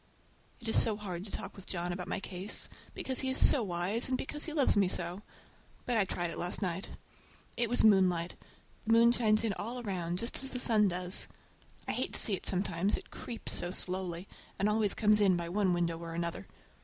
It 0.59 0.67
is 0.67 0.81
so 0.81 0.97
hard 0.97 1.25
to 1.25 1.31
talk 1.31 1.55
with 1.55 1.67
John 1.67 1.91
about 1.93 2.07
my 2.07 2.19
case, 2.19 2.67
because 2.95 3.19
he 3.19 3.29
is 3.29 3.37
so 3.37 3.61
wise, 3.61 4.09
and 4.09 4.17
because 4.17 4.45
he 4.45 4.51
loves 4.51 4.75
me 4.75 4.87
so. 4.87 5.21
But 5.85 5.95
I 5.95 6.05
tried 6.05 6.31
it 6.31 6.39
last 6.39 6.59
night. 6.59 6.89
It 7.55 7.69
was 7.69 7.83
moonlight. 7.83 8.35
The 8.87 8.93
moon 8.93 9.11
shines 9.11 9.43
in 9.43 9.53
all 9.59 9.79
around, 9.79 10.17
just 10.17 10.43
as 10.43 10.49
the 10.49 10.59
sun 10.59 10.87
does. 10.87 11.27
I 11.87 11.91
hate 11.91 12.13
to 12.13 12.19
see 12.19 12.33
it 12.33 12.47
sometimes, 12.47 12.97
it 12.97 13.11
creeps 13.11 13.51
so 13.53 13.69
slowly, 13.69 14.27
and 14.57 14.67
always 14.67 14.95
comes 14.95 15.21
in 15.21 15.37
by 15.37 15.49
one 15.49 15.71
window 15.71 15.99
or 15.99 16.15
another. 16.15 16.47